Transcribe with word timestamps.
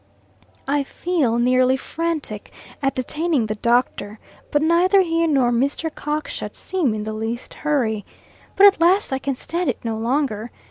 I 0.67 0.83
feel 0.83 1.37
nearly 1.37 1.77
frantic 1.77 2.51
at 2.81 2.95
detaining 2.95 3.45
the 3.45 3.53
Doctor, 3.53 4.17
but 4.49 4.63
neither 4.63 5.01
he 5.01 5.27
nor 5.27 5.51
Mr. 5.51 5.93
Cockshut 5.93 6.55
seem 6.55 6.95
in 6.95 7.03
the 7.03 7.13
least 7.13 7.53
hurry. 7.53 8.03
But 8.55 8.65
at 8.65 8.81
last 8.81 9.13
I 9.13 9.19
can 9.19 9.35
stand 9.35 9.69
it 9.69 9.85
no 9.85 9.95
longer. 9.99 10.49